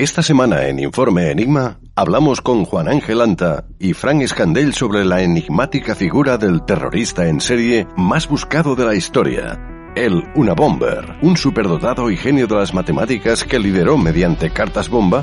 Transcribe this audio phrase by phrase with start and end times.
[0.00, 5.20] Esta semana en Informe Enigma hablamos con Juan Ángel Anta y Frank Escandel sobre la
[5.20, 9.60] enigmática figura del terrorista en serie más buscado de la historia.
[9.94, 15.22] El Una Bomber, un superdotado y genio de las matemáticas que lideró mediante cartas bomba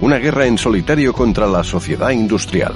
[0.00, 2.72] una guerra en solitario contra la sociedad industrial.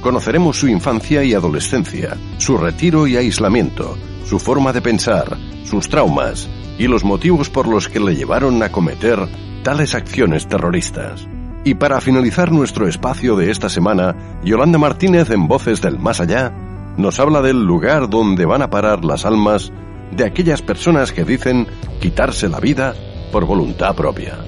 [0.00, 6.50] Conoceremos su infancia y adolescencia, su retiro y aislamiento, su forma de pensar, sus traumas
[6.76, 9.28] y los motivos por los que le llevaron a cometer
[9.62, 11.26] tales acciones terroristas.
[11.64, 16.52] Y para finalizar nuestro espacio de esta semana, Yolanda Martínez en Voces del Más Allá
[16.96, 19.72] nos habla del lugar donde van a parar las almas
[20.10, 21.66] de aquellas personas que dicen
[22.00, 22.94] quitarse la vida
[23.30, 24.38] por voluntad propia.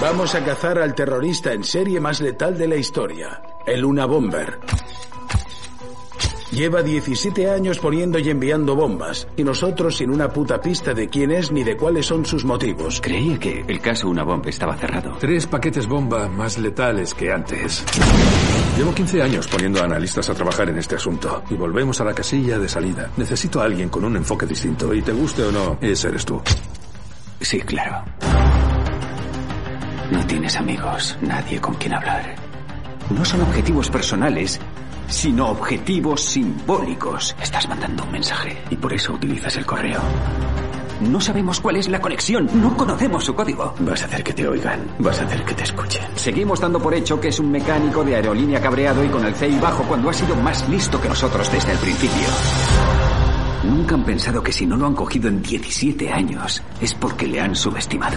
[0.00, 4.60] Vamos a cazar al terrorista en serie más letal de la historia, el Una Bomber.
[6.54, 11.32] Lleva 17 años poniendo y enviando bombas, y nosotros sin una puta pista de quién
[11.32, 13.00] es ni de cuáles son sus motivos.
[13.00, 15.16] Creía que el caso Una Bomba estaba cerrado.
[15.18, 17.84] Tres paquetes bomba más letales que antes.
[18.78, 22.14] Llevo 15 años poniendo a analistas a trabajar en este asunto, y volvemos a la
[22.14, 23.10] casilla de salida.
[23.16, 26.40] Necesito a alguien con un enfoque distinto, y te guste o no, ese eres tú.
[27.40, 28.04] Sí, claro.
[30.12, 32.36] No tienes amigos, nadie con quien hablar.
[33.10, 34.60] No son objetivos personales,
[35.08, 37.34] sino objetivos simbólicos.
[37.40, 40.00] Estás mandando un mensaje y por eso utilizas el correo.
[41.00, 43.74] No sabemos cuál es la conexión, no conocemos su código.
[43.80, 46.02] Vas a hacer que te oigan, vas a hacer que te escuchen.
[46.14, 49.58] Seguimos dando por hecho que es un mecánico de aerolínea cabreado y con el CI
[49.60, 52.26] bajo cuando ha sido más listo que nosotros desde el principio.
[53.64, 57.40] ¿Nunca han pensado que si no lo han cogido en 17 años es porque le
[57.40, 58.16] han subestimado?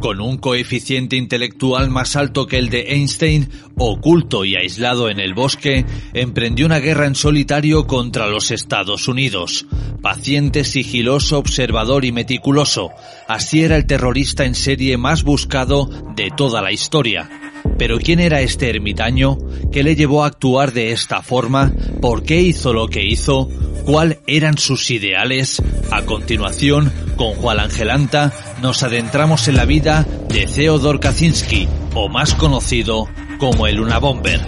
[0.00, 5.34] Con un coeficiente intelectual más alto que el de Einstein, oculto y aislado en el
[5.34, 9.66] bosque, emprendió una guerra en solitario contra los Estados Unidos.
[10.00, 12.90] Paciente, sigiloso, observador y meticuloso,
[13.28, 17.28] así era el terrorista en serie más buscado de toda la historia.
[17.76, 19.36] Pero ¿quién era este ermitaño?
[19.70, 21.74] ¿Qué le llevó a actuar de esta forma?
[22.00, 23.50] ¿Por qué hizo lo que hizo?
[23.84, 25.62] ¿Cuáles eran sus ideales?
[25.90, 28.32] A continuación, con Juan Angelanta,
[28.62, 33.08] nos adentramos en la vida de Theodor Kaczynski, o más conocido
[33.38, 34.40] como el Unabomber.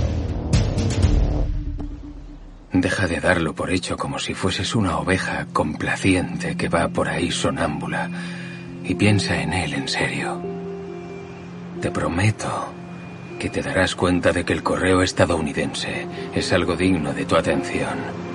[2.73, 7.31] Deja de darlo por hecho como si fueses una oveja complaciente que va por ahí
[7.31, 8.09] sonámbula
[8.83, 10.41] y piensa en él en serio.
[11.83, 12.73] Te prometo
[13.39, 18.32] que te darás cuenta de que el correo estadounidense es algo digno de tu atención.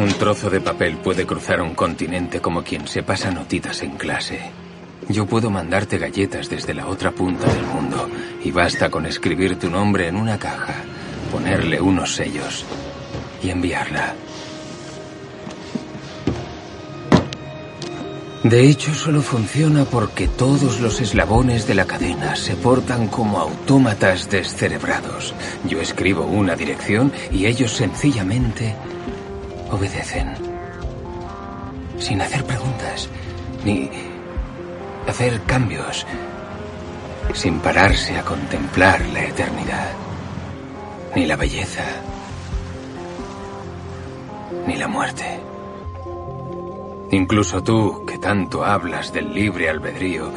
[0.00, 4.40] Un trozo de papel puede cruzar un continente como quien se pasa notitas en clase.
[5.10, 8.08] Yo puedo mandarte galletas desde la otra punta del mundo
[8.42, 10.76] y basta con escribir tu nombre en una caja,
[11.30, 12.64] ponerle unos sellos
[13.42, 14.14] y enviarla.
[18.42, 24.30] De hecho, solo funciona porque todos los eslabones de la cadena se portan como autómatas
[24.30, 25.34] descerebrados.
[25.68, 28.74] Yo escribo una dirección y ellos sencillamente
[29.70, 30.34] obedecen.
[31.98, 33.08] Sin hacer preguntas,
[33.64, 33.90] ni
[35.06, 36.06] hacer cambios,
[37.34, 39.90] sin pararse a contemplar la eternidad,
[41.14, 41.84] ni la belleza,
[44.66, 45.40] ni la muerte.
[47.12, 50.30] Incluso tú, que tanto hablas del libre albedrío,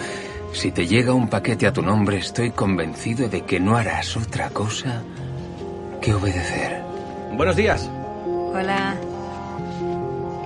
[0.54, 4.50] si te llega un paquete a tu nombre, estoy convencido de que no harás otra
[4.50, 5.04] cosa
[6.02, 6.84] que obedecer.
[7.34, 7.90] Buenos días.
[8.26, 9.13] Hola.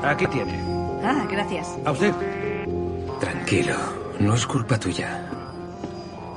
[0.04, 0.60] Aquí tiene.
[1.04, 1.68] Ah, gracias.
[1.86, 2.14] A usted.
[3.20, 3.76] Tranquilo,
[4.20, 5.28] no es culpa tuya.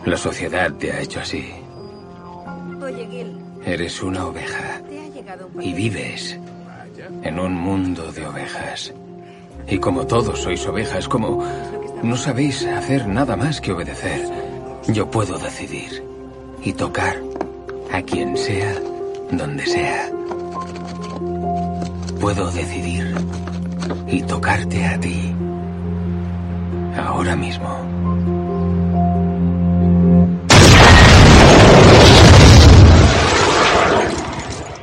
[0.05, 1.53] La sociedad te ha hecho así.
[2.83, 3.39] Oye, Gil.
[3.65, 6.39] Eres una oveja Te ha llegado un y vives
[7.23, 8.95] en un mundo de ovejas.
[9.69, 11.45] Y como todos sois ovejas, como
[12.03, 14.27] no sabéis hacer nada más que obedecer,
[14.89, 16.03] yo puedo decidir
[16.63, 17.17] y tocar
[17.93, 18.75] a quien sea,
[19.31, 20.11] donde sea.
[22.21, 23.15] Puedo decidir
[24.11, 25.33] y tocarte a ti.
[26.97, 28.01] Ahora mismo.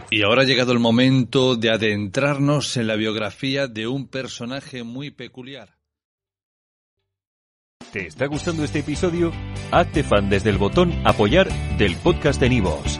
[0.09, 5.12] Y ahora ha llegado el momento de adentrarnos en la biografía de un personaje muy
[5.12, 5.77] peculiar.
[7.91, 9.31] ¿Te está gustando este episodio?
[9.71, 13.00] Hazte fan desde el botón Apoyar del podcast de Nivos.